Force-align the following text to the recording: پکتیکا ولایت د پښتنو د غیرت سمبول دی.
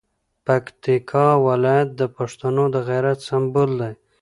پکتیکا 0.45 1.27
ولایت 1.47 1.89
د 1.99 2.01
پښتنو 2.15 2.63
د 2.73 2.77
غیرت 2.87 3.19
سمبول 3.27 3.71
دی. 3.81 3.93